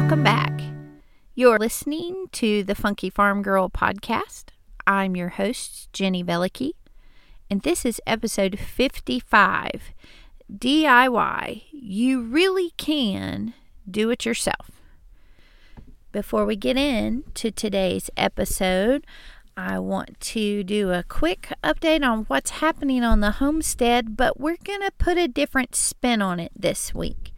[0.00, 0.62] Welcome back.
[1.34, 4.44] You're listening to the Funky Farm Girl podcast.
[4.86, 6.72] I'm your host, Jenny Velicky,
[7.50, 9.92] and this is episode 55
[10.50, 11.64] DIY.
[11.70, 13.52] You really can
[13.88, 14.70] do it yourself.
[16.12, 19.06] Before we get into today's episode,
[19.54, 24.56] I want to do a quick update on what's happening on the homestead, but we're
[24.64, 27.29] going to put a different spin on it this week.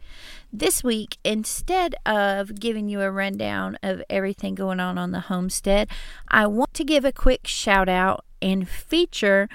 [0.55, 5.89] This week, instead of giving you a rundown of everything going on on the homestead,
[6.27, 9.49] I want to give a quick shout out and feature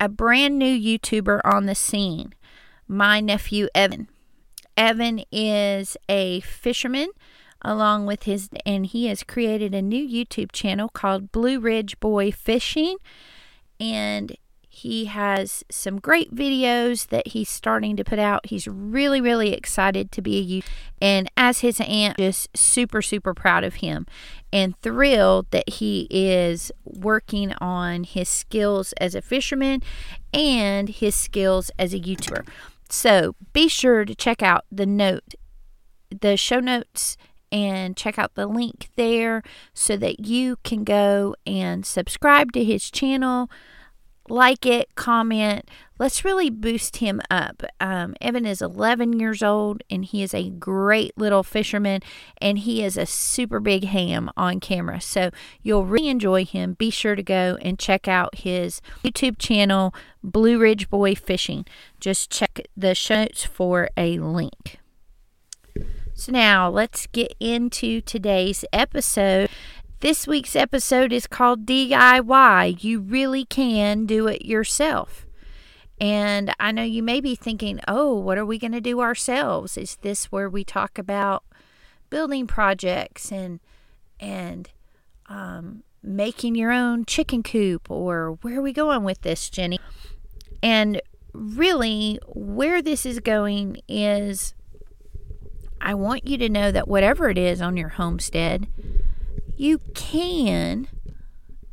[0.00, 2.32] a brand new YouTuber on the scene,
[2.86, 4.08] my nephew Evan.
[4.74, 7.10] Evan is a fisherman
[7.60, 12.30] along with his and he has created a new YouTube channel called Blue Ridge Boy
[12.32, 12.96] Fishing
[13.78, 14.34] and
[14.78, 18.46] he has some great videos that he's starting to put out.
[18.46, 20.68] He's really, really excited to be a youth.
[21.02, 24.06] And as his aunt, just super, super proud of him
[24.52, 29.82] and thrilled that he is working on his skills as a fisherman
[30.32, 32.46] and his skills as a YouTuber.
[32.88, 35.34] So be sure to check out the note,
[36.08, 37.16] the show notes
[37.50, 39.42] and check out the link there
[39.74, 43.50] so that you can go and subscribe to his channel
[44.30, 45.68] like it, comment.
[45.98, 47.62] Let's really boost him up.
[47.80, 52.02] Um, Evan is 11 years old and he is a great little fisherman
[52.40, 55.00] and he is a super big ham on camera.
[55.00, 55.30] So
[55.62, 56.74] you'll really enjoy him.
[56.74, 59.92] Be sure to go and check out his YouTube channel,
[60.22, 61.66] Blue Ridge Boy Fishing.
[61.98, 64.78] Just check the show notes for a link.
[66.14, 69.50] So now let's get into today's episode.
[70.00, 72.84] This week's episode is called DIY.
[72.84, 75.26] You really can do it yourself.
[76.00, 79.76] And I know you may be thinking, oh, what are we going to do ourselves?
[79.76, 81.42] Is this where we talk about
[82.10, 83.58] building projects and
[84.20, 84.70] and
[85.28, 89.80] um, making your own chicken coop, or where are we going with this, Jenny?
[90.62, 94.54] And really, where this is going is
[95.80, 98.68] I want you to know that whatever it is on your homestead,
[99.58, 100.88] you can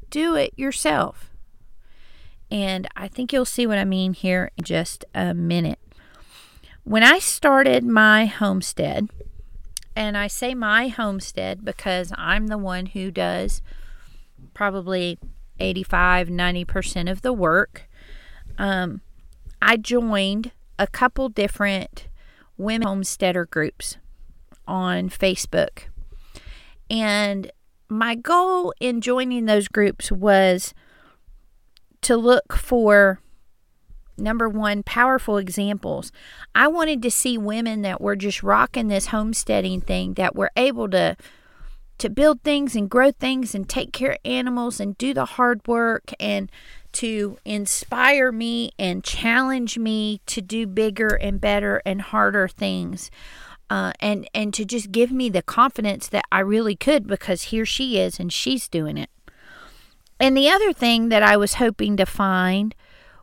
[0.09, 1.31] do it yourself.
[2.51, 5.79] And I think you'll see what I mean here in just a minute.
[6.83, 9.09] When I started my homestead,
[9.95, 13.61] and I say my homestead because I'm the one who does
[14.53, 15.17] probably
[15.59, 17.87] 85 90% of the work.
[18.57, 19.01] Um,
[19.61, 22.07] I joined a couple different
[22.57, 23.97] women homesteader groups
[24.67, 25.83] on Facebook.
[26.89, 27.51] And
[27.89, 30.73] my goal in joining those groups was
[32.01, 33.19] to look for
[34.17, 36.11] number one powerful examples.
[36.53, 40.89] I wanted to see women that were just rocking this homesteading thing that were able
[40.89, 41.17] to
[41.97, 45.65] to build things and grow things and take care of animals and do the hard
[45.65, 46.51] work and
[46.91, 53.09] to inspire me and challenge me to do bigger and better and harder things
[53.69, 57.65] uh, and and to just give me the confidence that I really could because here
[57.65, 59.09] she is and she's doing it.
[60.19, 62.73] And the other thing that I was hoping to find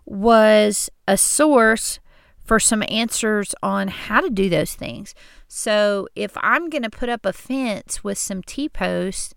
[0.04, 2.00] was a source
[2.44, 5.14] for some answers on how to do those things.
[5.48, 9.32] So if I'm going to put up a fence with some T posts,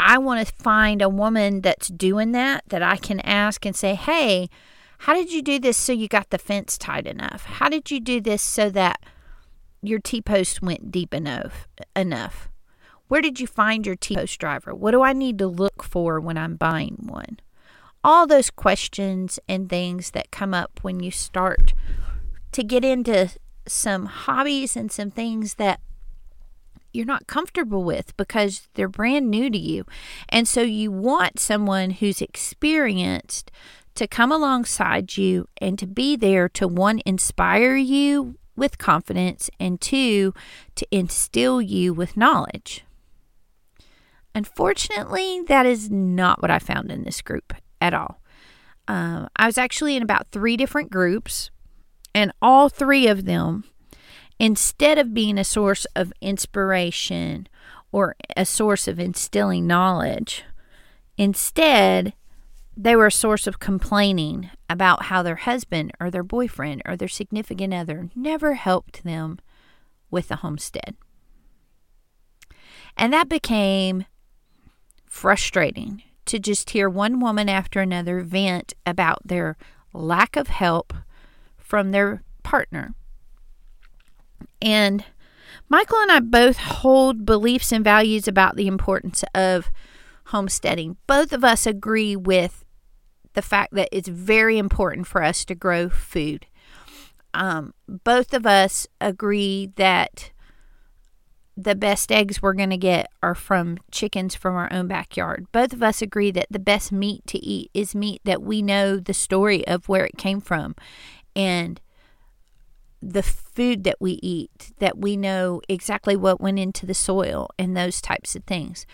[0.00, 3.94] I want to find a woman that's doing that that I can ask and say,
[3.94, 4.48] "Hey,
[5.00, 7.44] how did you do this so you got the fence tight enough?
[7.44, 9.00] How did you do this so that
[9.82, 12.48] your T-post went deep enough enough?
[13.08, 14.74] Where did you find your T-post driver?
[14.74, 17.40] What do I need to look for when I'm buying one?
[18.02, 21.74] All those questions and things that come up when you start
[22.52, 23.30] to get into
[23.66, 25.80] some hobbies and some things that
[26.92, 29.84] you're not comfortable with because they're brand new to you.
[30.28, 33.50] And so you want someone who's experienced
[33.94, 39.80] to come alongside you and to be there to one inspire you with confidence, and
[39.80, 40.34] two,
[40.74, 42.84] to instill you with knowledge.
[44.34, 48.20] Unfortunately, that is not what I found in this group at all.
[48.88, 51.50] Um, I was actually in about three different groups,
[52.14, 53.64] and all three of them,
[54.38, 57.48] instead of being a source of inspiration
[57.90, 60.44] or a source of instilling knowledge,
[61.16, 62.14] instead,
[62.76, 67.08] they were a source of complaining about how their husband or their boyfriend or their
[67.08, 69.38] significant other never helped them
[70.10, 70.96] with the homestead.
[72.96, 74.06] And that became
[75.06, 79.56] frustrating to just hear one woman after another vent about their
[79.92, 80.94] lack of help
[81.58, 82.94] from their partner.
[84.60, 85.04] And
[85.68, 89.70] Michael and I both hold beliefs and values about the importance of
[90.32, 90.96] homesteading.
[91.06, 92.64] Both of us agree with
[93.34, 96.46] the fact that it's very important for us to grow food.
[97.34, 100.32] Um, both of us agree that
[101.56, 105.46] the best eggs we're going to get are from chickens from our own backyard.
[105.52, 108.96] Both of us agree that the best meat to eat is meat that we know
[108.96, 110.74] the story of where it came from
[111.36, 111.80] and
[113.02, 117.76] the food that we eat, that we know exactly what went into the soil and
[117.76, 118.86] those types of things.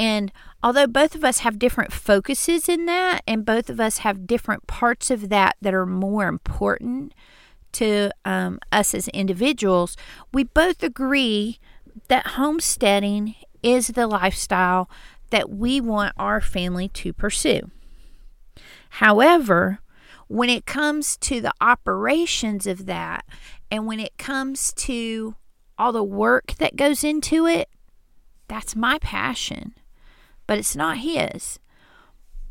[0.00, 0.32] And
[0.62, 4.66] although both of us have different focuses in that, and both of us have different
[4.66, 7.12] parts of that that are more important
[7.72, 9.98] to um, us as individuals,
[10.32, 11.58] we both agree
[12.08, 14.88] that homesteading is the lifestyle
[15.28, 17.70] that we want our family to pursue.
[18.88, 19.80] However,
[20.28, 23.26] when it comes to the operations of that
[23.70, 25.34] and when it comes to
[25.76, 27.68] all the work that goes into it,
[28.48, 29.74] that's my passion,
[30.50, 31.60] but it's not his.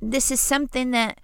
[0.02, 1.20] This is something that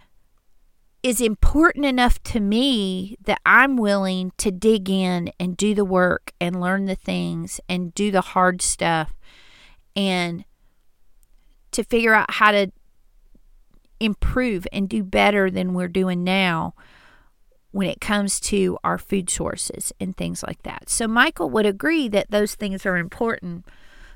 [1.03, 6.33] is important enough to me that I'm willing to dig in and do the work
[6.41, 9.13] and learn the things and do the hard stuff
[9.95, 10.43] and
[11.71, 12.73] to figure out how to
[14.01, 16.73] improve and do better than we're doing now
[17.71, 20.89] when it comes to our food sources and things like that.
[20.89, 23.63] So Michael would agree that those things are important,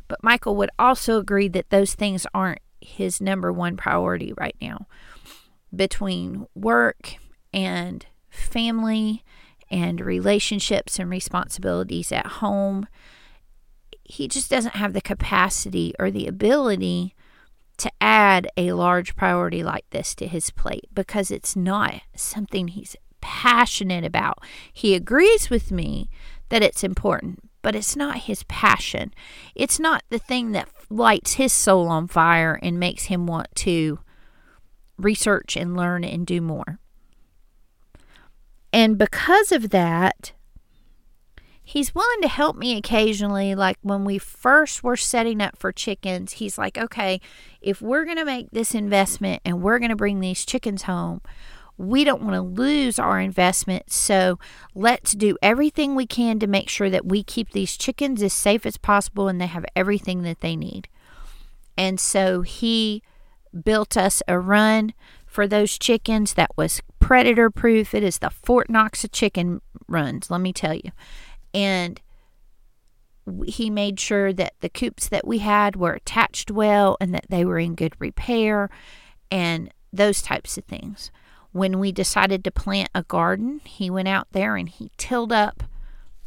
[0.09, 4.88] but Michael would also agree that those things aren't his number one priority right now
[5.73, 7.15] between work
[7.53, 9.23] and family
[9.71, 12.88] and relationships and responsibilities at home.
[14.03, 17.15] He just doesn't have the capacity or the ability
[17.77, 22.95] to add a large priority like this to his plate because it's not something he's
[23.21, 24.39] passionate about.
[24.73, 26.09] He agrees with me
[26.50, 29.13] that it's important, but it's not his passion.
[29.56, 34.00] It's not the thing that lights his soul on fire and makes him want to
[34.97, 36.79] research and learn and do more.
[38.71, 40.33] And because of that,
[41.63, 43.56] he's willing to help me occasionally.
[43.56, 47.21] Like when we first were setting up for chickens, he's like, okay,
[47.61, 51.21] if we're going to make this investment and we're going to bring these chickens home,
[51.79, 53.89] we don't want to lose our investment.
[53.89, 54.37] So
[54.75, 58.65] let's do everything we can to make sure that we keep these chickens as safe
[58.65, 60.89] as possible and they have everything that they need.
[61.77, 63.01] And so he
[63.63, 64.93] built us a run
[65.25, 67.93] for those chickens that was predator proof.
[67.93, 70.91] It is the Fort Knox of chicken runs, let me tell you.
[71.53, 72.01] And
[73.45, 77.45] he made sure that the coops that we had were attached well and that they
[77.45, 78.69] were in good repair
[79.31, 81.09] and those types of things.
[81.51, 85.63] When we decided to plant a garden, he went out there and he tilled up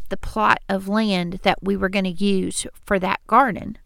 [0.09, 3.79] the plot of land that we were going to use for that garden.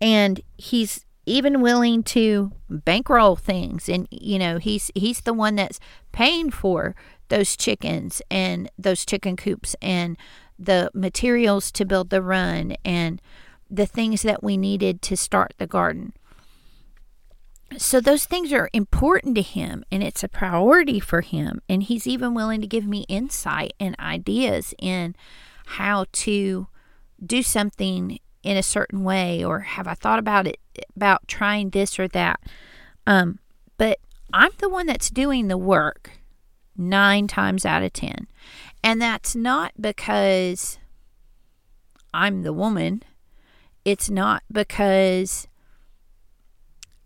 [0.00, 5.80] And he's even willing to bankroll things and you know he's he's the one that's
[6.12, 6.94] paying for
[7.28, 10.16] those chickens and those chicken coops and
[10.56, 13.20] the materials to build the run and
[13.68, 16.12] the things that we needed to start the garden
[17.76, 22.06] so those things are important to him and it's a priority for him and he's
[22.06, 25.14] even willing to give me insight and ideas in
[25.66, 26.68] how to
[27.24, 30.60] do something in a certain way or have I thought about it
[30.94, 32.40] about trying this or that.
[33.06, 33.40] Um,
[33.76, 33.98] but
[34.32, 36.12] I'm the one that's doing the work
[36.76, 38.26] nine times out of 10.
[38.84, 40.78] And that's not because
[42.14, 43.02] I'm the woman,
[43.84, 45.48] it's not because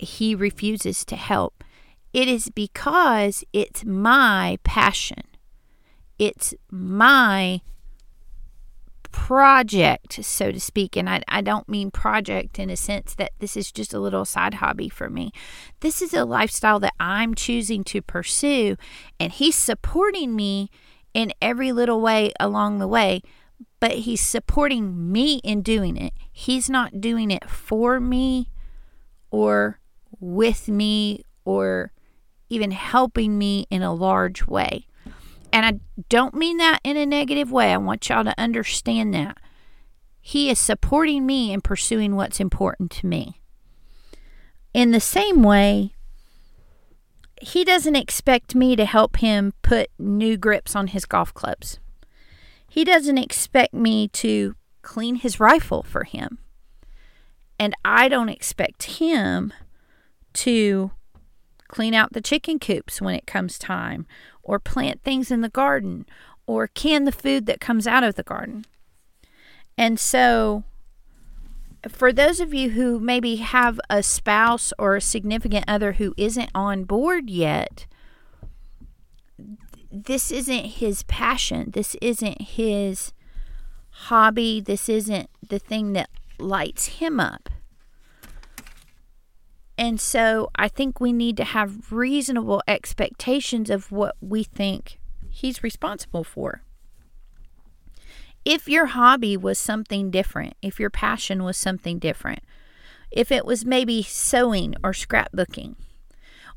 [0.00, 1.64] he refuses to help.
[2.12, 5.22] It is because it's my passion.
[6.18, 7.60] It's my
[9.12, 10.96] project, so to speak.
[10.96, 14.24] And I, I don't mean project in a sense that this is just a little
[14.24, 15.32] side hobby for me.
[15.80, 18.76] This is a lifestyle that I'm choosing to pursue,
[19.18, 20.70] and he's supporting me
[21.12, 23.22] in every little way along the way,
[23.80, 26.12] but he's supporting me in doing it.
[26.30, 28.50] He's not doing it for me
[29.30, 29.80] or
[30.18, 31.92] with me or
[32.48, 34.86] even helping me in a large way.
[35.52, 37.72] And I don't mean that in a negative way.
[37.72, 39.38] I want y'all to understand that.
[40.20, 43.40] He is supporting me in pursuing what's important to me.
[44.72, 45.94] In the same way,
[47.40, 51.78] he doesn't expect me to help him put new grips on his golf clubs.
[52.68, 56.38] He doesn't expect me to clean his rifle for him.
[57.58, 59.52] And I don't expect him
[60.34, 60.90] to
[61.68, 64.06] clean out the chicken coops when it comes time,
[64.42, 66.04] or plant things in the garden,
[66.46, 68.64] or can the food that comes out of the garden.
[69.78, 70.64] And so,
[71.88, 76.50] for those of you who maybe have a spouse or a significant other who isn't
[76.54, 77.86] on board yet,
[79.90, 81.70] this isn't his passion.
[81.70, 83.12] This isn't his
[83.90, 84.60] hobby.
[84.60, 87.48] This isn't the thing that lights him up.
[89.80, 95.62] And so I think we need to have reasonable expectations of what we think he's
[95.62, 96.62] responsible for.
[98.44, 102.40] If your hobby was something different, if your passion was something different,
[103.10, 105.76] if it was maybe sewing or scrapbooking,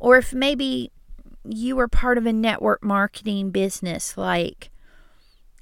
[0.01, 0.91] or if maybe
[1.45, 4.69] you were part of a network marketing business like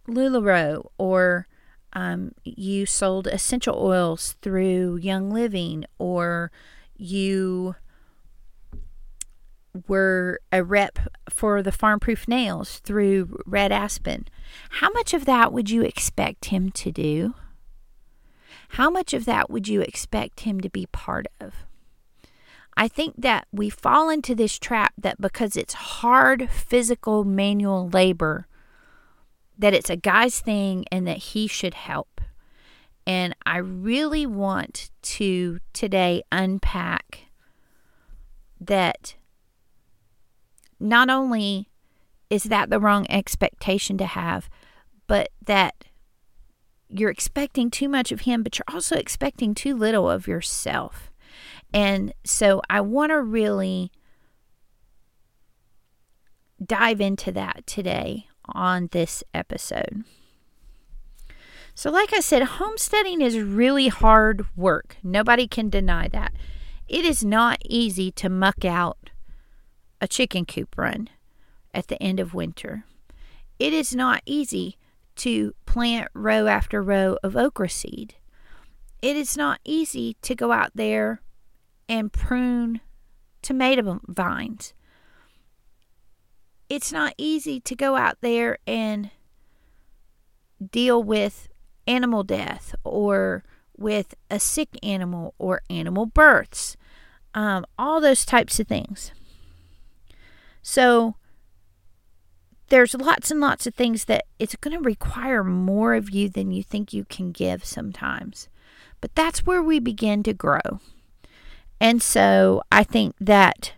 [0.07, 1.47] LuLaRoe, or
[1.93, 6.51] um, you sold essential oils through Young Living, or
[7.01, 7.75] you
[9.87, 14.27] were a rep for the farm proof nails through Red Aspen,
[14.69, 17.33] how much of that would you expect him to do?
[18.69, 21.53] How much of that would you expect him to be part of?
[22.77, 28.47] I think that we fall into this trap that because it's hard physical manual labor,
[29.57, 32.10] that it's a guy's thing and that he should help.
[33.11, 37.25] And I really want to today unpack
[38.61, 39.15] that
[40.79, 41.67] not only
[42.29, 44.49] is that the wrong expectation to have,
[45.07, 45.83] but that
[46.87, 51.11] you're expecting too much of him, but you're also expecting too little of yourself.
[51.73, 53.91] And so I want to really
[56.65, 60.05] dive into that today on this episode.
[61.81, 64.97] So, like I said, homesteading is really hard work.
[65.01, 66.31] Nobody can deny that.
[66.87, 69.09] It is not easy to muck out
[69.99, 71.09] a chicken coop run
[71.73, 72.85] at the end of winter.
[73.57, 74.77] It is not easy
[75.15, 78.13] to plant row after row of okra seed.
[79.01, 81.23] It is not easy to go out there
[81.89, 82.81] and prune
[83.41, 84.75] tomato vines.
[86.69, 89.09] It's not easy to go out there and
[90.71, 91.47] deal with
[91.87, 93.43] animal death or
[93.77, 96.77] with a sick animal or animal births,
[97.33, 99.11] um, all those types of things.
[100.61, 101.15] So,
[102.69, 106.51] there's lots and lots of things that it's going to require more of you than
[106.51, 108.47] you think you can give sometimes.
[109.01, 110.79] But that's where we begin to grow.
[111.81, 113.73] And so I think that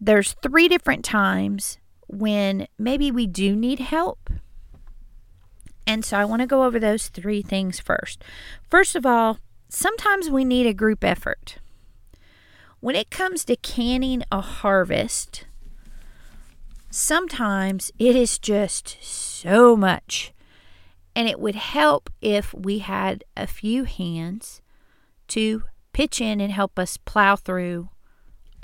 [0.00, 4.30] there's three different times when maybe we do need help
[5.86, 8.24] and so I want to go over those three things first.
[8.68, 9.38] First of all,
[9.68, 11.58] sometimes we need a group effort.
[12.80, 15.46] When it comes to canning a harvest,
[16.90, 20.32] sometimes it is just so much.
[21.14, 24.60] And it would help if we had a few hands
[25.28, 25.62] to
[25.92, 27.88] pitch in and help us plow through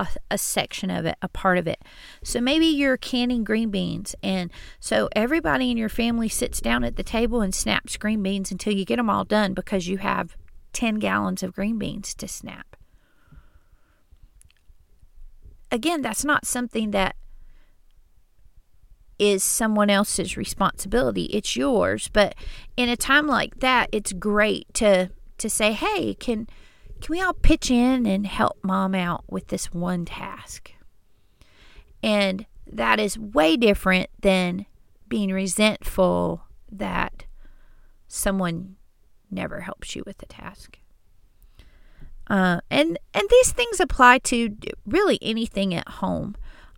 [0.02, 1.82] a, a, section of it, a part of it.
[2.22, 6.96] So maybe you're canning green beans, and so everybody in your family sits down at
[6.96, 10.36] the table and snaps green beans until you get them all done because you have
[10.72, 12.76] 10 gallons of green beans to snap.
[15.70, 17.16] Again, that's not something that
[19.18, 21.24] is someone else's responsibility.
[21.26, 22.10] It's yours.
[22.12, 22.34] But
[22.76, 26.48] in a time like that, it's great to to say, "Hey, can
[27.02, 30.72] can we all pitch in and help mom out with this one task?
[32.00, 34.66] And that is way different than
[35.08, 37.24] being resentful that
[38.06, 38.76] someone
[39.32, 40.78] never helps you with the task.
[42.28, 44.56] Uh, and and these things apply to
[44.86, 46.36] really anything at home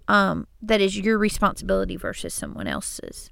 [0.08, 3.30] um, that is your responsibility versus someone else's.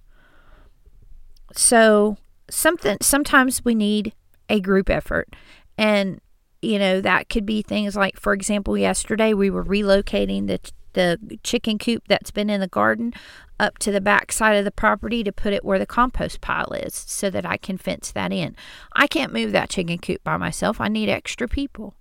[1.55, 2.19] So
[2.51, 4.13] something sometimes we need
[4.51, 5.35] a group effort,
[5.79, 6.21] and
[6.63, 10.61] you know, that could be things like, for example, yesterday we were relocating the
[10.95, 13.15] the chicken coop that's been in the garden
[13.59, 16.73] up to the back side of the property to put it where the compost pile
[16.73, 18.57] is so that I can fence that in.
[18.95, 20.81] I can't move that chicken coop by myself.
[20.81, 21.95] I need extra people.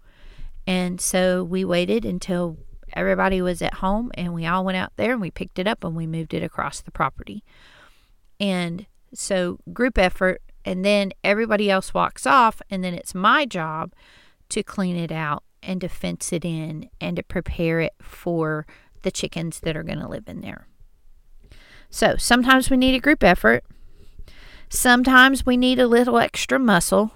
[0.67, 2.57] And so we waited until
[2.93, 5.83] everybody was at home and we all went out there and we picked it up
[5.83, 7.43] and we moved it across the property.
[8.39, 13.93] And so group effort and then everybody else walks off and then it's my job
[14.51, 18.65] to clean it out and to fence it in and to prepare it for
[19.01, 20.67] the chickens that are going to live in there.
[21.89, 23.63] So sometimes we need a group effort.
[24.69, 27.11] Sometimes we need a little extra muscle.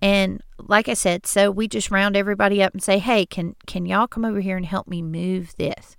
[0.00, 3.86] And like I said, so we just round everybody up and say, "Hey, can can
[3.86, 5.96] y'all come over here and help me move this?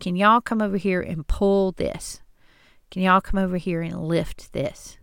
[0.00, 2.22] Can y'all come over here and pull this?
[2.90, 4.98] Can y'all come over here and lift this?"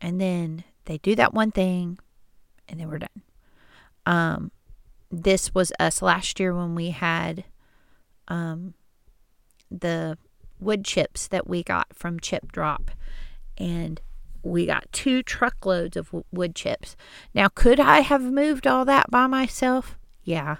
[0.00, 1.98] And then they do that one thing
[2.68, 3.22] and then we're done.
[4.06, 4.50] Um
[5.10, 7.44] this was us last year when we had
[8.28, 8.74] um,
[9.70, 10.16] the
[10.60, 12.90] wood chips that we got from Chip Drop.
[13.58, 14.00] And
[14.42, 16.96] we got two truckloads of wood chips.
[17.34, 19.98] Now, could I have moved all that by myself?
[20.22, 20.56] Yeah.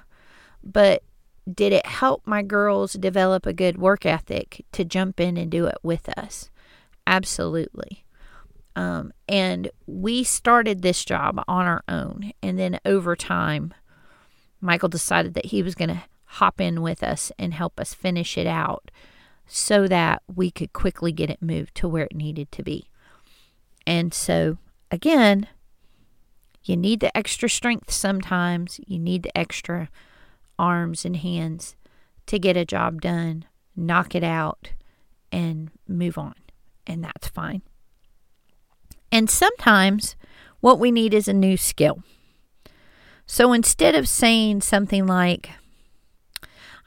[0.62, 1.02] But
[1.50, 5.66] did it help my girls develop a good work ethic to jump in and do
[5.66, 6.50] it with us?
[7.06, 8.04] Absolutely.
[8.76, 12.32] Um, and we started this job on our own.
[12.42, 13.74] And then over time,
[14.60, 18.38] Michael decided that he was going to hop in with us and help us finish
[18.38, 18.90] it out
[19.46, 22.88] so that we could quickly get it moved to where it needed to be.
[23.86, 24.58] And so,
[24.90, 25.48] again,
[26.62, 29.88] you need the extra strength sometimes, you need the extra
[30.58, 31.74] arms and hands
[32.26, 34.70] to get a job done, knock it out,
[35.32, 36.34] and move on.
[36.86, 37.62] And that's fine.
[39.12, 40.16] And sometimes
[40.60, 42.02] what we need is a new skill.
[43.26, 45.50] So instead of saying something like,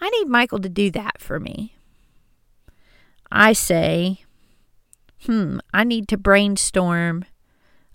[0.02, 1.76] I need Michael to do that for me,
[3.32, 4.24] I say,
[5.26, 7.26] hmm, I need to brainstorm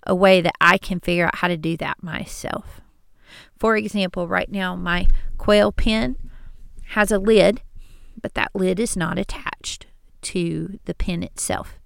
[0.05, 2.81] a way that I can figure out how to do that myself.
[3.57, 6.15] For example, right now, my quail pen
[6.87, 7.61] has a lid,
[8.19, 9.85] but that lid is not attached
[10.21, 11.78] to the pen itself.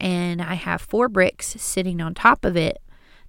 [0.00, 2.78] And I have four bricks sitting on top of it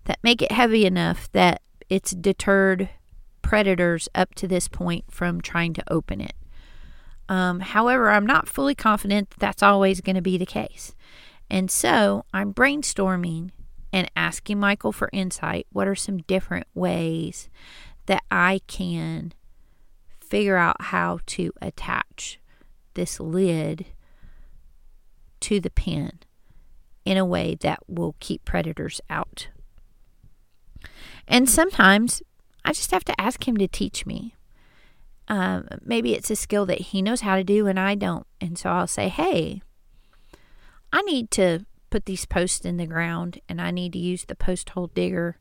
[0.05, 2.89] that make it heavy enough that it's deterred
[3.41, 6.33] predators up to this point from trying to open it.
[7.27, 10.95] Um, however, I'm not fully confident that that's always going to be the case.
[11.49, 13.51] And so I'm brainstorming
[13.91, 15.67] and asking Michael for insight.
[15.71, 17.49] What are some different ways
[18.05, 19.33] that I can
[20.19, 22.39] figure out how to attach
[22.93, 23.85] this lid
[25.41, 26.19] to the pen
[27.05, 29.47] in a way that will keep predators out
[31.27, 32.21] and sometimes
[32.63, 34.35] I just have to ask him to teach me.
[35.27, 38.27] Um, maybe it's a skill that he knows how to do and I don't.
[38.39, 39.61] And so I'll say, hey,
[40.91, 44.35] I need to put these posts in the ground and I need to use the
[44.35, 45.37] post hole digger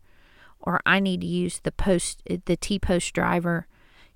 [0.60, 3.66] or I need to use the post the T post driver.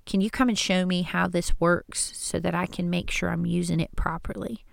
[0.05, 3.29] Can you come and show me how this works so that I can make sure
[3.29, 4.63] I'm using it properly?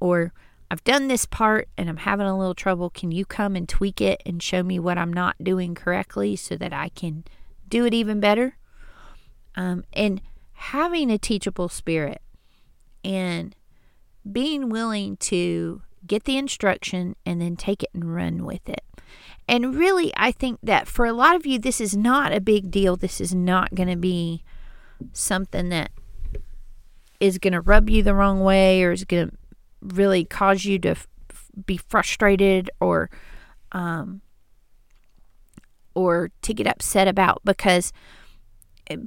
[0.00, 0.32] Or
[0.70, 2.90] I've done this part and I'm having a little trouble.
[2.90, 6.56] Can you come and tweak it and show me what I'm not doing correctly so
[6.56, 7.24] that I can
[7.68, 8.56] do it even better?
[9.56, 10.20] Um, and
[10.52, 12.20] having a teachable spirit
[13.02, 13.56] and
[14.30, 18.84] being willing to get the instruction and then take it and run with it.
[19.48, 22.70] And really, I think that for a lot of you, this is not a big
[22.70, 22.96] deal.
[22.96, 24.44] This is not going to be
[25.12, 25.90] something that
[27.18, 29.36] is going to rub you the wrong way or is going to
[29.80, 31.06] really cause you to f-
[31.66, 33.10] be frustrated or
[33.72, 34.22] um,
[35.94, 37.92] or to get upset about because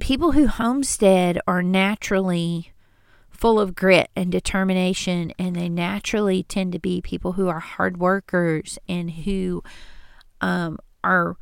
[0.00, 2.72] people who homestead are naturally
[3.30, 7.96] full of grit and determination and they naturally tend to be people who are hard
[7.96, 9.62] workers and who
[10.40, 11.36] um, are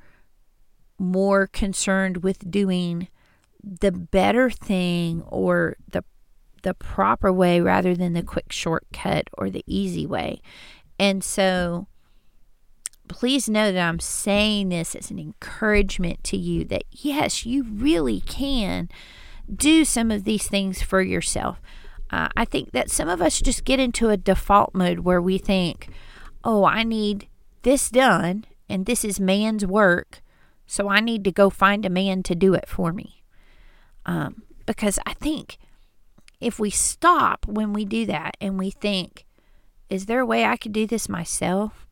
[0.98, 3.08] more concerned with doing
[3.62, 6.02] the better thing or the
[6.62, 10.40] the proper way rather than the quick shortcut or the easy way.
[10.98, 11.86] And so
[13.08, 18.20] please know that I'm saying this as an encouragement to you that yes, you really
[18.20, 18.88] can
[19.52, 21.60] do some of these things for yourself.
[22.10, 25.38] Uh, I think that some of us just get into a default mode where we
[25.38, 25.88] think,
[26.44, 27.28] oh, I need
[27.62, 30.22] this done and this is man's work,
[30.66, 33.24] so I need to go find a man to do it for me.
[34.06, 35.58] Um, because I think
[36.40, 39.26] if we stop when we do that and we think,
[39.88, 41.86] is there a way I could do this myself?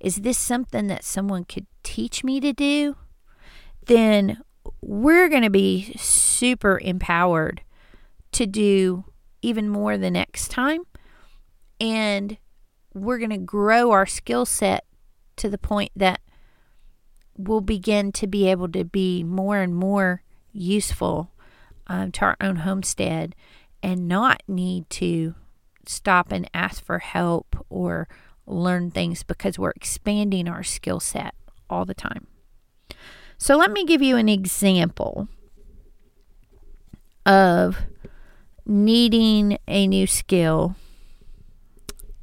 [0.00, 2.96] Is this something that someone could teach me to do?
[3.86, 4.42] Then
[4.80, 7.62] we're going to be super empowered
[8.32, 9.04] to do
[9.42, 10.82] even more the next time.
[11.80, 12.38] And
[12.92, 14.84] we're going to grow our skill set
[15.36, 16.20] to the point that
[17.36, 21.32] we'll begin to be able to be more and more useful
[21.86, 23.34] um, to our own homestead
[23.84, 25.34] and not need to
[25.84, 28.08] stop and ask for help or
[28.46, 31.34] learn things because we're expanding our skill set
[31.68, 32.26] all the time.
[33.36, 35.28] So, let me give you an example
[37.26, 37.76] of
[38.64, 40.76] needing a new skill.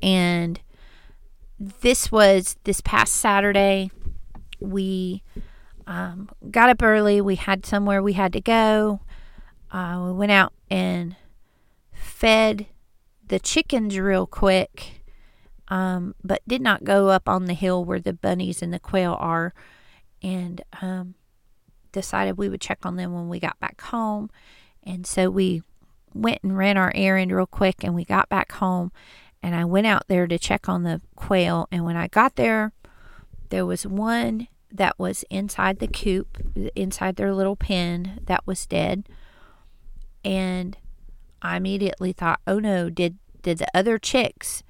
[0.02, 0.60] And
[1.60, 3.92] this was this past Saturday.
[4.60, 5.22] We
[5.86, 7.22] um, got up early.
[7.22, 9.02] We had somewhere we had to go.
[9.72, 11.16] Uh, we went out and
[12.02, 12.68] fed
[13.28, 15.04] the chickens real quick,
[15.70, 19.16] um, but did not go up on the hill where the bunnies and the quail
[19.20, 19.54] are.
[20.24, 21.16] And um,
[21.92, 24.30] decided we would check on them when we got back home.
[24.84, 25.64] And so we
[26.14, 28.92] went and ran our errand real quick and we got back home
[29.44, 32.74] and I went out there to check on the quail and when I got there
[33.50, 36.38] there was one that was inside the coop
[36.76, 39.08] inside their little pen that was dead
[40.26, 40.78] and
[41.42, 44.64] I immediately thought oh no did did the other chicks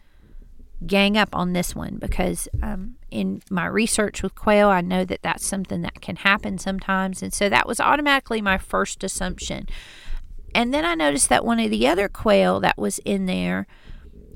[0.85, 5.21] gang up on this one because um, in my research with quail, I know that
[5.21, 7.21] that's something that can happen sometimes.
[7.21, 9.67] And so that was automatically my first assumption.
[10.55, 13.67] And then I noticed that one of the other quail that was in there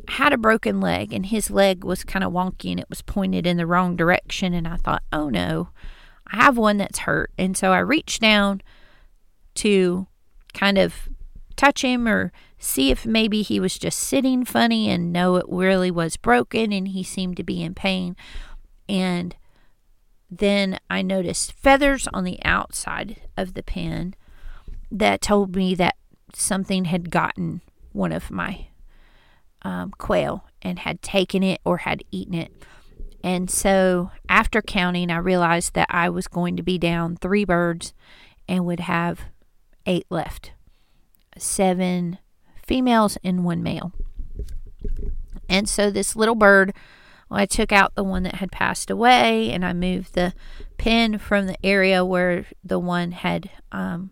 [0.08, 3.48] had a broken leg, and his leg was kind of wonky and it was pointed
[3.48, 4.54] in the wrong direction.
[4.54, 5.70] And I thought, oh no,
[6.28, 7.32] I have one that's hurt.
[7.38, 8.62] And so I reached down
[9.56, 10.06] to
[10.54, 11.10] kind of
[11.56, 15.92] touch him or see if maybe he was just sitting funny and no, it really
[15.92, 18.16] was broken and he seemed to be in pain.
[18.88, 19.36] And
[20.30, 24.16] then I noticed feathers on the outside of the pen
[24.92, 25.96] that told me that
[26.34, 28.68] something had gotten one of my
[29.62, 32.52] um, quail and had taken it or had eaten it.
[33.24, 37.94] And so after counting, I realized that I was going to be down three birds
[38.48, 39.22] and would have
[39.88, 40.52] eight left
[41.38, 42.20] seven
[42.66, 43.94] females and one male.
[45.48, 46.74] And so this little bird,
[47.30, 50.34] well, I took out the one that had passed away and I moved the
[50.78, 54.12] pin from the area where the one had um,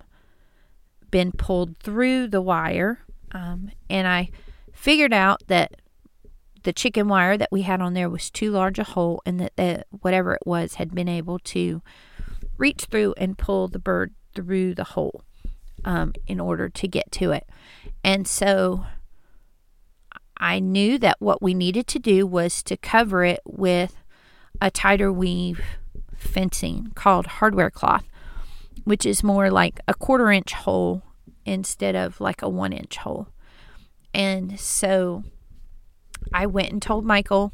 [1.12, 3.00] been pulled through the wire.
[3.32, 4.30] Um, and I
[4.72, 5.76] figured out that
[6.64, 9.56] the chicken wire that we had on there was too large a hole and that
[9.58, 11.82] the, whatever it was had been able to
[12.58, 15.24] reach through and pull the bird through the hole
[15.86, 17.48] um, in order to get to it.
[18.04, 18.86] And so
[20.38, 23.96] I knew that what we needed to do was to cover it with
[24.62, 25.62] a tighter weave
[26.18, 28.06] fencing called hardware cloth,
[28.84, 31.04] which is more like a quarter inch hole
[31.46, 33.28] instead of like a one inch hole.
[34.14, 35.24] And so
[36.34, 37.52] I went and told Michael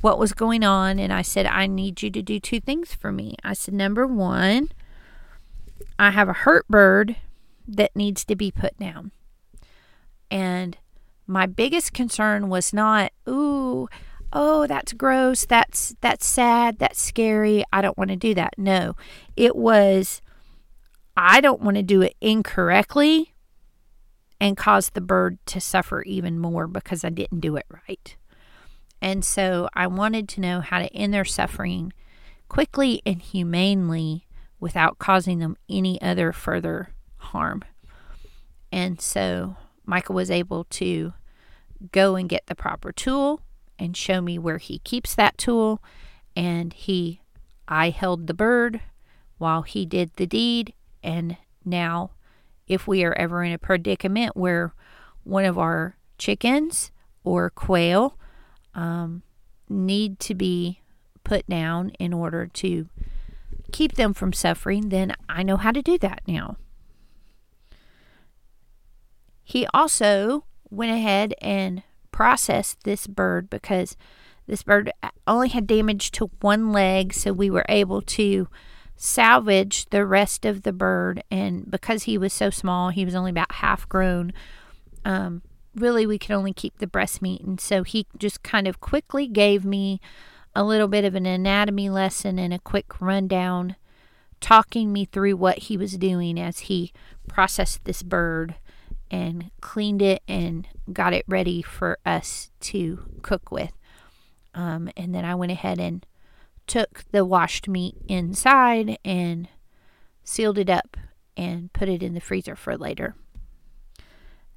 [0.00, 3.10] what was going on, and I said, I need you to do two things for
[3.10, 3.34] me.
[3.42, 4.70] I said, number one,
[5.98, 7.16] I have a hurt bird
[7.66, 9.12] that needs to be put down.
[10.30, 10.76] And
[11.26, 13.88] my biggest concern was not, ooh,
[14.32, 17.64] oh, that's gross, that's that's sad, that's scary.
[17.72, 18.54] I don't want to do that.
[18.56, 18.96] No.
[19.36, 20.20] It was
[21.16, 23.34] I don't want to do it incorrectly
[24.40, 28.16] and cause the bird to suffer even more because I didn't do it right.
[29.00, 31.92] And so I wanted to know how to end their suffering
[32.48, 34.26] quickly and humanely
[34.60, 36.90] without causing them any other further
[37.26, 37.62] harm.
[38.72, 41.12] And so Michael was able to
[41.92, 43.40] go and get the proper tool
[43.78, 45.82] and show me where he keeps that tool.
[46.34, 47.20] And he,
[47.68, 48.80] I held the bird
[49.38, 50.74] while he did the deed.
[51.02, 52.10] And now,
[52.66, 54.74] if we are ever in a predicament where
[55.24, 56.90] one of our chickens
[57.24, 58.18] or quail
[58.74, 59.22] um,
[59.68, 60.80] need to be
[61.24, 62.88] put down in order to
[63.72, 66.56] keep them from suffering, then I know how to do that now.
[69.48, 73.96] He also went ahead and processed this bird because
[74.48, 74.90] this bird
[75.24, 78.48] only had damage to one leg, so we were able to
[78.96, 81.22] salvage the rest of the bird.
[81.30, 84.32] And because he was so small, he was only about half grown.
[85.04, 85.42] Um,
[85.76, 89.28] really, we could only keep the breast meat, and so he just kind of quickly
[89.28, 90.00] gave me
[90.56, 93.76] a little bit of an anatomy lesson and a quick rundown,
[94.40, 96.92] talking me through what he was doing as he
[97.28, 98.56] processed this bird
[99.10, 103.72] and cleaned it and got it ready for us to cook with.
[104.54, 106.04] Um, and then I went ahead and
[106.66, 109.48] took the washed meat inside and
[110.24, 110.96] sealed it up
[111.36, 113.14] and put it in the freezer for later.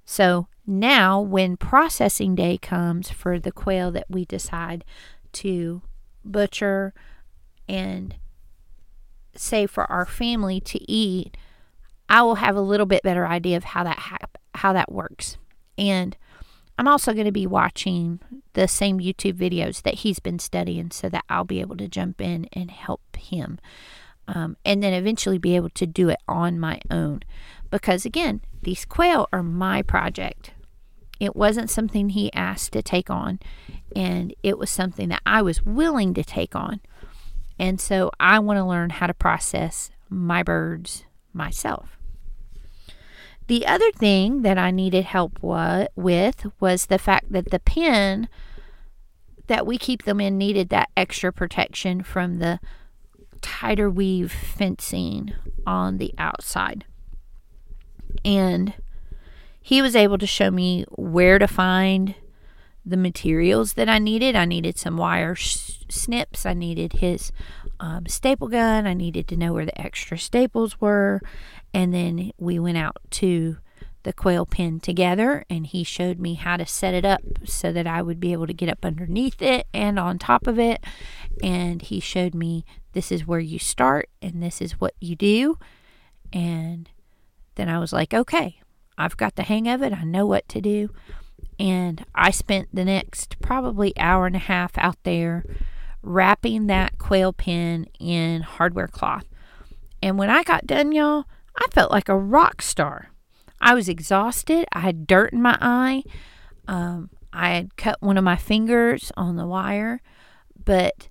[0.05, 4.85] So now, when processing day comes for the quail that we decide
[5.33, 5.81] to
[6.23, 6.93] butcher
[7.67, 8.15] and
[9.35, 11.38] say for our family to eat,
[12.07, 14.17] I will have a little bit better idea of how that ha-
[14.60, 15.38] how that works.
[15.78, 16.15] And
[16.78, 18.19] I'm also going to be watching
[18.54, 22.22] the same YouTube videos that he's been studying so that I'll be able to jump
[22.22, 23.60] in and help him.
[24.28, 27.22] Um, and then eventually be able to do it on my own.
[27.72, 30.54] Because again, these quail are my project.
[31.19, 33.39] It wasn't something he asked to take on,
[33.93, 36.80] and it was something that I was willing to take on.
[37.58, 41.98] And so I want to learn how to process my birds myself.
[43.49, 48.29] The other thing that I needed help wa- with was the fact that the pen
[49.47, 52.59] that we keep them in needed that extra protection from the
[53.41, 55.33] tighter weave fencing
[55.65, 56.85] on the outside.
[58.23, 58.75] And
[59.59, 62.13] he was able to show me where to find
[62.85, 64.35] the materials that I needed.
[64.35, 67.31] I needed some wire sh- snips, I needed his
[67.80, 71.22] um, staple gun, I needed to know where the extra staples were,
[71.74, 73.58] and then we went out to
[74.04, 77.86] the quail pen together and he showed me how to set it up so that
[77.86, 80.84] I would be able to get up underneath it and on top of it.
[81.44, 82.63] And he showed me
[82.94, 85.58] this is where you start and this is what you do.
[86.32, 86.89] And
[87.56, 88.62] then I was like, okay,
[88.98, 89.94] I've got the hang of it.
[89.94, 90.89] I know what to do.
[91.60, 95.44] And I spent the next probably hour and a half out there
[96.01, 99.25] wrapping that quail pen in hardware cloth.
[100.01, 101.25] And when I got done, y'all,
[101.57, 103.12] I felt like a rock star.
[103.62, 104.65] I was exhausted.
[104.71, 106.03] I had dirt in my eye.
[106.67, 110.01] Um, I had cut one of my fingers on the wire,
[110.63, 111.09] but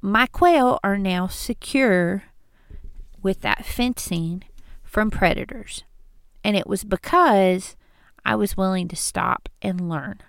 [0.00, 2.24] my quail are now secure
[3.22, 4.44] with that fencing
[4.82, 5.84] from predators.
[6.42, 7.76] And it was because
[8.24, 10.20] I was willing to stop and learn.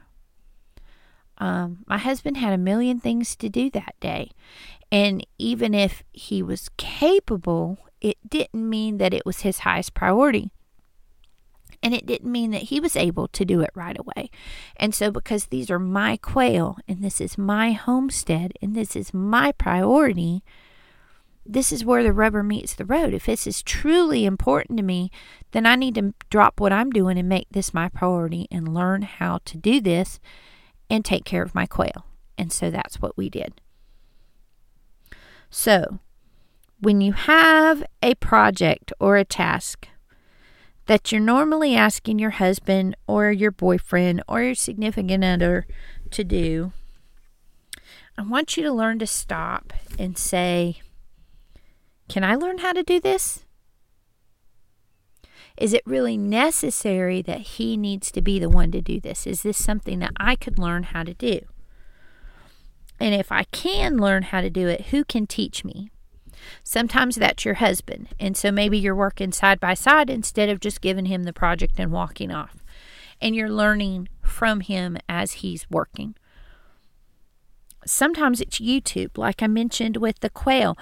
[1.37, 4.31] Um, my husband had a million things to do that day.
[4.91, 10.51] And even if he was capable, it didn't mean that it was his highest priority.
[11.83, 14.29] And it didn't mean that he was able to do it right away.
[14.77, 19.13] And so, because these are my quail and this is my homestead and this is
[19.13, 20.43] my priority,
[21.45, 23.13] this is where the rubber meets the road.
[23.13, 25.11] If this is truly important to me,
[25.51, 29.03] then I need to drop what I'm doing and make this my priority and learn
[29.03, 30.19] how to do this
[30.89, 32.05] and take care of my quail.
[32.37, 33.61] And so that's what we did.
[35.49, 35.99] So,
[36.79, 39.87] when you have a project or a task
[40.87, 45.65] that you're normally asking your husband or your boyfriend or your significant other
[46.11, 46.73] to do,
[48.17, 50.81] I want you to learn to stop and say,
[52.09, 53.44] Can I learn how to do this?
[55.57, 59.25] Is it really necessary that he needs to be the one to do this?
[59.25, 61.39] Is this something that I could learn how to do?
[62.99, 65.91] And if I can learn how to do it, who can teach me?
[66.63, 68.09] Sometimes that's your husband.
[68.19, 71.75] And so maybe you're working side by side instead of just giving him the project
[71.77, 72.57] and walking off.
[73.21, 76.15] And you're learning from him as he's working.
[77.85, 80.77] Sometimes it's YouTube, like I mentioned with the quail.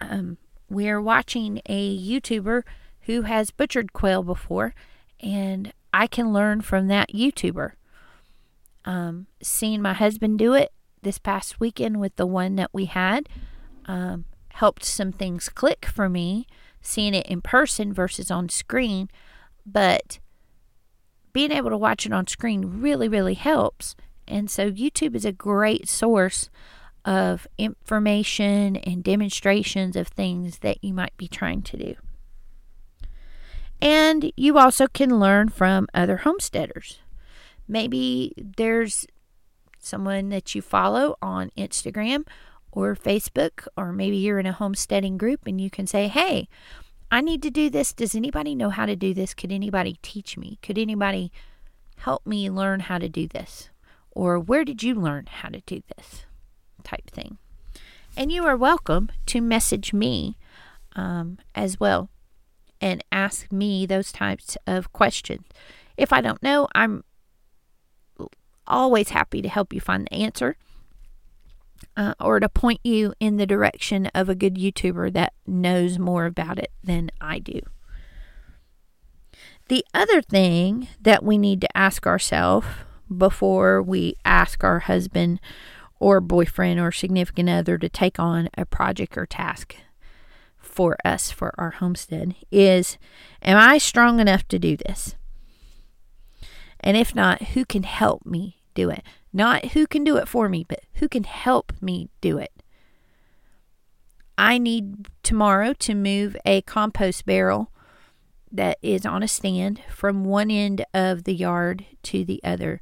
[0.00, 0.36] Um,
[0.68, 2.62] we're watching a YouTuber
[3.02, 4.74] who has butchered quail before,
[5.20, 7.72] and I can learn from that YouTuber.
[8.84, 13.28] Um, seeing my husband do it this past weekend with the one that we had
[13.86, 16.46] um, helped some things click for me,
[16.80, 19.10] seeing it in person versus on screen.
[19.66, 20.18] But
[21.32, 23.94] being able to watch it on screen really, really helps.
[24.26, 26.50] And so YouTube is a great source
[27.04, 31.94] of information and demonstrations of things that you might be trying to do.
[33.82, 36.98] And you also can learn from other homesteaders.
[37.66, 39.06] Maybe there's
[39.78, 42.26] someone that you follow on Instagram
[42.72, 46.48] or Facebook, or maybe you're in a homesteading group and you can say, Hey,
[47.10, 47.92] I need to do this.
[47.92, 49.34] Does anybody know how to do this?
[49.34, 50.58] Could anybody teach me?
[50.62, 51.32] Could anybody
[51.96, 53.70] help me learn how to do this?
[54.12, 56.24] Or where did you learn how to do this?
[56.84, 57.38] Type thing.
[58.16, 60.36] And you are welcome to message me
[60.94, 62.10] um, as well
[62.80, 65.46] and ask me those types of questions.
[65.96, 67.04] If I don't know, I'm
[68.66, 70.56] always happy to help you find the answer
[71.96, 76.26] uh, or to point you in the direction of a good YouTuber that knows more
[76.26, 77.60] about it than I do.
[79.68, 82.66] The other thing that we need to ask ourselves
[83.14, 85.40] before we ask our husband
[85.98, 89.76] or boyfriend or significant other to take on a project or task
[90.70, 92.98] for us for our homestead is
[93.42, 95.16] Am I strong enough to do this?
[96.80, 99.02] And if not, who can help me do it?
[99.32, 102.52] Not who can do it for me, but who can help me do it.
[104.38, 107.70] I need tomorrow to move a compost barrel
[108.50, 112.80] that is on a stand from one end of the yard to the other.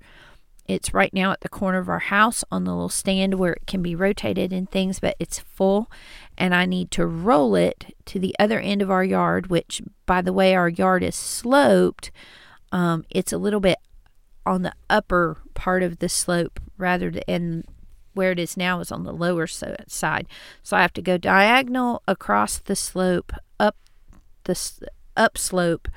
[0.68, 3.66] It's right now at the corner of our house on the little stand where it
[3.66, 5.90] can be rotated and things, but it's full.
[6.36, 10.20] And I need to roll it to the other end of our yard, which, by
[10.20, 12.10] the way, our yard is sloped.
[12.70, 13.78] Um, it's a little bit
[14.44, 17.64] on the upper part of the slope rather than
[18.12, 20.26] where it is now is on the lower side.
[20.62, 23.76] So I have to go diagonal across the slope up
[24.44, 25.88] the upslope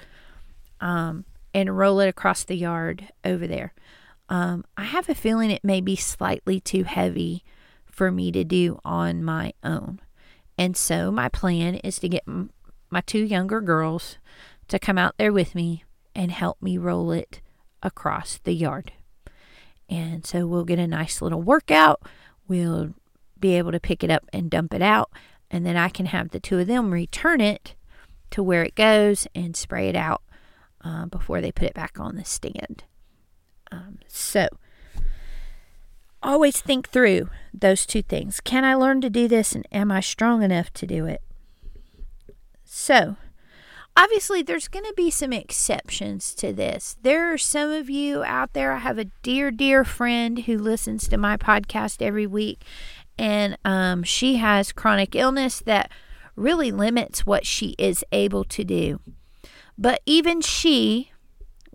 [0.80, 3.74] um, and roll it across the yard over there.
[4.32, 7.44] Um, I have a feeling it may be slightly too heavy
[7.84, 10.00] for me to do on my own.
[10.58, 12.52] And so my plan is to get m-
[12.90, 14.20] my two younger girls
[14.70, 15.84] to come out there with me
[16.16, 17.42] and help me roll it
[17.84, 18.94] across the yard.
[19.90, 22.02] And so we'll get a nice little workout.
[22.48, 22.94] We'll
[23.38, 25.12] be able to pick it up and dump it out.
[25.50, 27.76] And then I can have the two of them return it
[28.30, 30.22] to where it goes and spray it out
[30.86, 32.86] uh, before they put it back on the stand.
[33.72, 34.48] Um, so,
[36.22, 38.40] always think through those two things.
[38.40, 41.22] Can I learn to do this and am I strong enough to do it?
[42.64, 43.16] So,
[43.98, 46.98] obviously, there's going to be some exceptions to this.
[47.02, 48.74] There are some of you out there.
[48.74, 52.64] I have a dear, dear friend who listens to my podcast every week,
[53.18, 55.92] and um, she has chronic illness that
[56.36, 59.00] really limits what she is able to do.
[59.78, 61.12] But even she,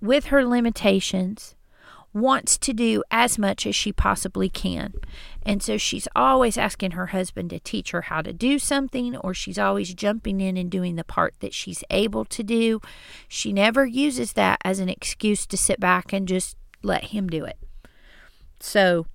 [0.01, 1.56] with her limitations,
[2.17, 4.95] wants to do as much as she possibly can.
[5.45, 9.35] And so she's always asking her husband to teach her how to do something, or
[9.35, 12.81] she's always jumping in and doing the part that she's able to do.
[13.29, 17.45] She never uses that as an excuse to sit back and just let him do
[17.45, 17.59] it.
[18.61, 19.07] So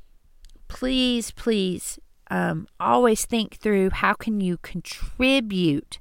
[0.68, 6.00] please, please um, always think through how can you contribute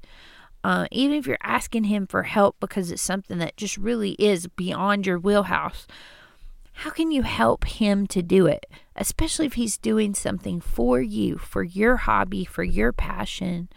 [0.63, 4.47] uh, even if you're asking him for help because it's something that just really is
[4.47, 5.87] beyond your wheelhouse
[6.81, 8.67] how can you help him to do it
[8.97, 13.69] especially if he's doing something for you for your hobby for your passion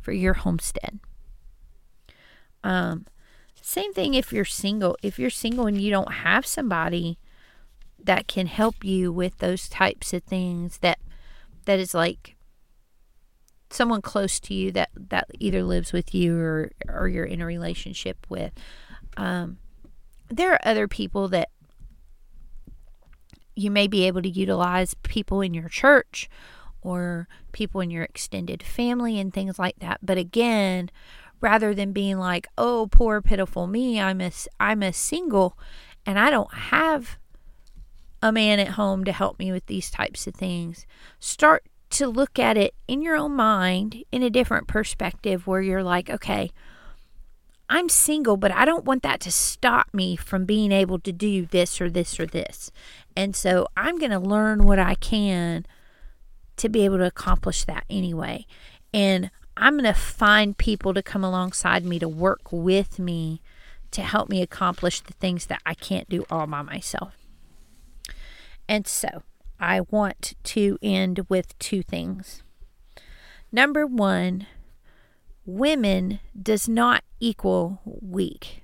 [0.00, 0.98] for your homestead?
[2.64, 3.06] Um
[3.62, 4.96] same thing if you're single.
[5.02, 7.18] If you're single and you don't have somebody
[8.02, 10.98] that can help you with those types of things that
[11.66, 12.36] that is like
[13.68, 17.46] someone close to you that that either lives with you or or you're in a
[17.46, 18.52] relationship with
[19.16, 19.58] um,
[20.28, 21.50] there are other people that
[23.56, 26.28] you may be able to utilize people in your church
[26.82, 30.90] or people in your extended family and things like that but again
[31.40, 35.58] rather than being like oh poor pitiful me i'm a i'm a single
[36.06, 37.18] and i don't have
[38.22, 40.86] a man at home to help me with these types of things.
[41.18, 45.82] Start to look at it in your own mind in a different perspective where you're
[45.82, 46.50] like, okay,
[47.68, 51.46] I'm single, but I don't want that to stop me from being able to do
[51.46, 52.70] this or this or this.
[53.20, 55.66] And so I'm going to learn what I can
[56.56, 58.46] to be able to accomplish that anyway.
[58.94, 63.42] And I'm going to find people to come alongside me to work with me
[63.90, 67.12] to help me accomplish the things that I can't do all by myself.
[68.66, 69.22] And so
[69.60, 72.42] I want to end with two things.
[73.52, 74.46] Number one,
[75.44, 78.62] women does not equal weak.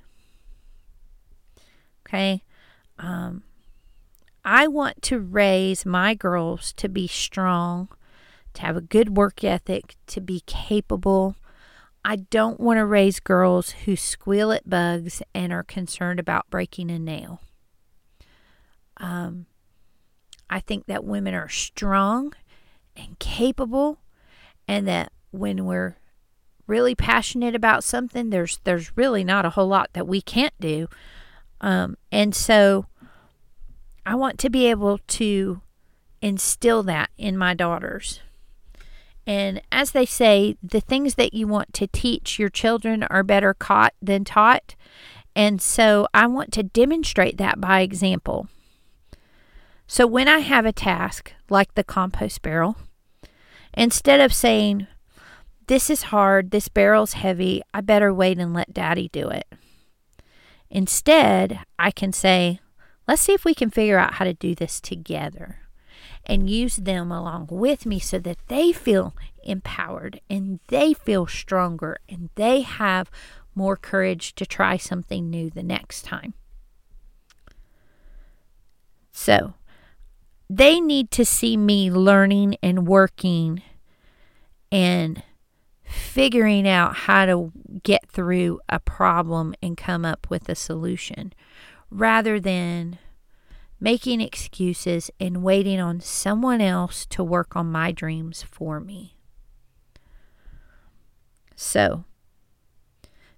[2.06, 2.42] Okay.
[2.98, 3.42] Um,
[4.46, 7.88] I want to raise my girls to be strong,
[8.54, 11.34] to have a good work ethic, to be capable.
[12.04, 16.92] I don't want to raise girls who squeal at bugs and are concerned about breaking
[16.92, 17.40] a nail.
[18.98, 19.46] Um,
[20.48, 22.32] I think that women are strong
[22.96, 23.98] and capable
[24.68, 25.96] and that when we're
[26.68, 30.88] really passionate about something there's there's really not a whole lot that we can't do
[31.60, 32.86] um, and so
[34.06, 35.60] i want to be able to
[36.22, 38.20] instill that in my daughters
[39.26, 43.52] and as they say the things that you want to teach your children are better
[43.52, 44.74] caught than taught
[45.34, 48.48] and so i want to demonstrate that by example
[49.86, 52.76] so when I have a task like the compost barrel,
[53.72, 54.88] instead of saying,
[55.68, 59.46] This is hard, this barrel's heavy, I better wait and let daddy do it.
[60.68, 62.58] Instead, I can say,
[63.06, 65.60] Let's see if we can figure out how to do this together
[66.24, 71.98] and use them along with me so that they feel empowered and they feel stronger
[72.08, 73.10] and they have
[73.54, 76.34] more courage to try something new the next time.
[79.12, 79.54] So
[80.50, 83.62] they need to see me learning and working
[84.70, 85.22] and
[85.84, 87.52] figuring out how to
[87.82, 91.32] get through a problem and come up with a solution
[91.90, 92.98] rather than
[93.78, 99.16] making excuses and waiting on someone else to work on my dreams for me.
[101.54, 102.04] So,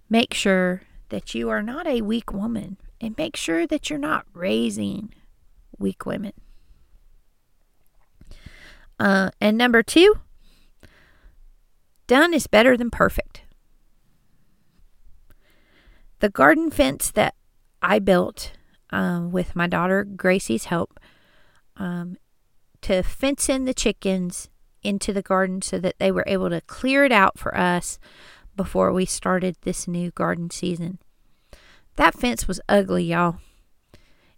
[0.08, 4.26] make sure that you are not a weak woman and make sure that you're not
[4.32, 5.14] raising
[5.78, 6.32] weak women.
[8.98, 10.18] Uh, and number two,
[12.06, 13.42] done is better than perfect.
[16.18, 17.34] The garden fence that
[17.82, 18.52] I built
[18.90, 20.98] um, with my daughter Gracie's help
[21.76, 22.16] um,
[22.82, 24.48] to fence in the chickens
[24.82, 27.98] into the garden so that they were able to clear it out for us
[28.56, 30.98] before we started this new garden season.
[31.96, 33.38] That fence was ugly, y'all.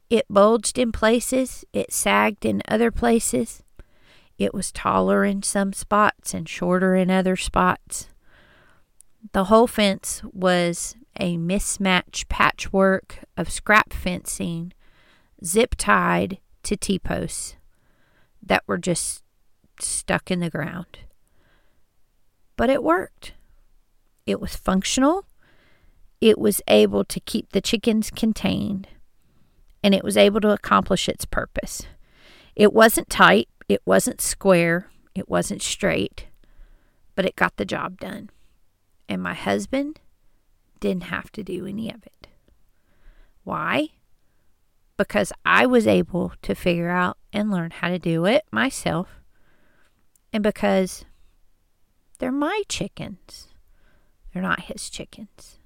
[0.09, 3.62] It bulged in places, it sagged in other places.
[4.38, 8.09] It was taller in some spots and shorter in other spots.
[9.32, 14.73] The whole fence was a mismatched patchwork of scrap fencing
[15.45, 17.57] zip tied to T posts
[18.43, 19.23] that were just
[19.81, 21.01] stuck in the ground.
[22.57, 23.35] But it worked.
[24.27, 25.27] It was functional.
[26.21, 28.89] It was able to keep the chickens contained.
[29.83, 31.87] And it was able to accomplish its purpose.
[32.55, 33.49] It wasn't tight.
[33.71, 36.27] It wasn't square, it wasn't straight,
[37.15, 38.31] but it got the job done.
[39.09, 40.01] And my husband
[40.81, 42.28] didn't have to do any of it.
[43.45, 43.89] Why?
[44.97, 49.20] Because I was able to figure out and learn how to do it myself.
[50.33, 51.05] And because
[52.18, 53.49] they're my chickens,
[54.33, 55.59] they're not his chickens.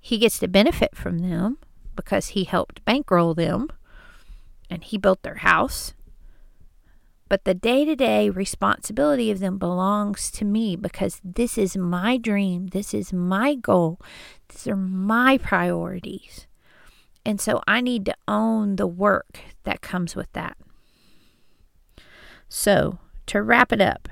[0.00, 1.58] He gets to benefit from them
[1.94, 3.68] because he helped bankroll them
[4.70, 5.94] and he built their house
[7.32, 12.18] but the day to day responsibility of them belongs to me because this is my
[12.18, 12.66] dream.
[12.66, 13.98] This is my goal.
[14.50, 16.46] These are my priorities.
[17.24, 20.58] And so I need to own the work that comes with that.
[22.50, 24.10] So, to wrap it up,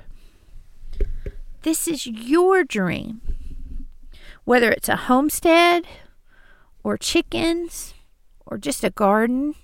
[1.60, 3.20] this is your dream.
[4.44, 5.86] Whether it's a homestead
[6.82, 7.92] or chickens
[8.46, 9.56] or just a garden,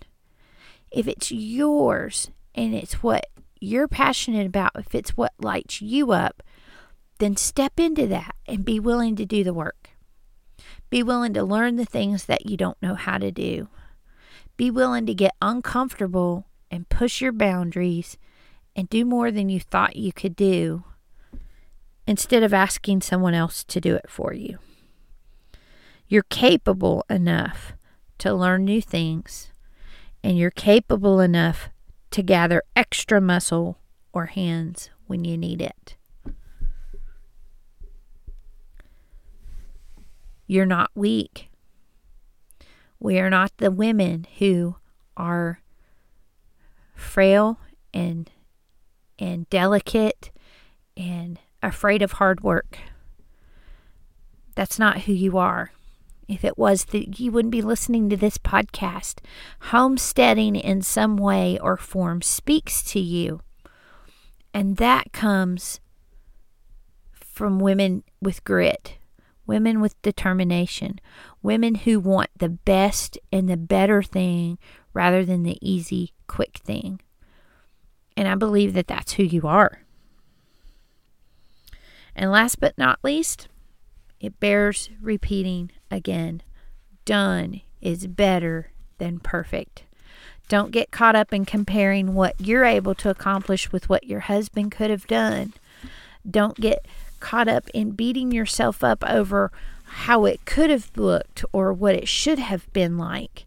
[0.91, 3.25] if it's yours and it's what
[3.61, 6.43] you're passionate about, if it's what lights you up,
[7.19, 9.91] then step into that and be willing to do the work.
[10.91, 13.69] Be willing to learn the things that you don't know how to do.
[14.57, 18.17] Be willing to get uncomfortable and push your boundaries
[18.75, 20.85] and do more than you thought you could do
[22.07, 24.59] instead of asking someone else to do it for you.
[26.09, 27.73] You're capable enough
[28.19, 29.53] to learn new things,
[30.23, 31.71] and you're capable enough
[32.17, 33.79] to gather extra muscle
[34.11, 35.97] or hands when you need it.
[40.47, 41.51] You're not weak.
[42.99, 44.77] We are not the women who
[45.15, 45.61] are
[46.95, 47.61] frail
[47.93, 48.31] and
[49.19, 50.31] and delicate
[50.97, 52.79] and afraid of hard work.
[54.55, 55.73] That's not who you are.
[56.29, 59.19] If it was that you wouldn't be listening to this podcast.
[59.61, 63.41] Homesteading in some way or form speaks to you.
[64.53, 65.81] And that comes
[67.13, 68.97] from women with grit,
[69.47, 70.99] women with determination,
[71.43, 74.59] women who want the best and the better thing
[74.95, 77.01] rather than the easy, quick thing.
[78.17, 79.83] And I believe that that's who you are.
[82.15, 83.49] And last but not least,
[84.19, 86.43] it bears repeating again.
[87.05, 89.85] Done is better than perfect.
[90.49, 94.73] Don't get caught up in comparing what you're able to accomplish with what your husband
[94.73, 95.53] could have done.
[96.29, 96.87] Don't get
[97.21, 99.51] caught up in beating yourself up over
[99.85, 103.47] how it could have looked or what it should have been like.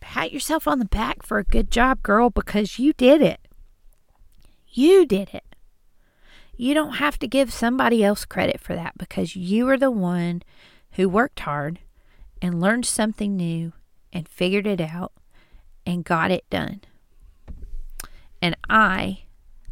[0.00, 3.40] Pat yourself on the back for a good job, girl, because you did it.
[4.68, 5.44] You did it.
[6.56, 10.42] You don't have to give somebody else credit for that because you are the one
[10.92, 11.80] who worked hard
[12.42, 13.72] and learned something new
[14.12, 15.12] and figured it out
[15.86, 16.80] and got it done.
[18.42, 19.24] And I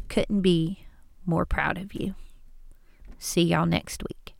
[0.07, 0.85] couldn't be
[1.25, 2.15] more proud of you.
[3.17, 4.33] See y'all next week.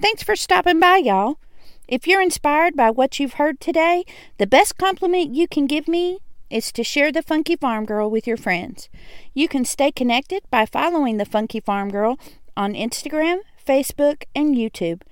[0.00, 1.38] Thanks for stopping by, y'all.
[1.86, 4.04] If you're inspired by what you've heard today,
[4.38, 6.18] the best compliment you can give me
[6.50, 8.88] is to share the Funky Farm Girl with your friends.
[9.32, 12.18] You can stay connected by following the Funky Farm Girl
[12.56, 15.02] on Instagram, Facebook, and YouTube.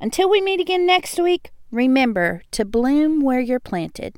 [0.00, 4.16] Until we meet again next week, remember to bloom where you're planted.